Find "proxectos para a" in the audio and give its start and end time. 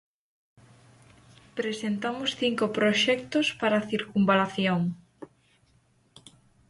2.77-3.87